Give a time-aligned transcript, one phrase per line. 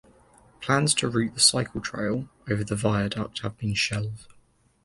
[0.61, 4.33] Plans to route the cycle trail over the viaduct have been shelved.